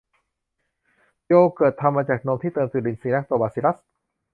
[1.27, 3.77] โยเกิร์ต ทำมาจากนมที่เติมจุลินทรีย์แลคโตบาซิลลัส